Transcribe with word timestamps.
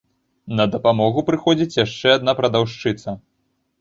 На 0.59 0.65
дапамогу 0.75 1.23
прыходзіць 1.29 1.79
яшчэ 1.85 2.07
адна 2.17 2.31
прадаўшчыца. 2.41 3.09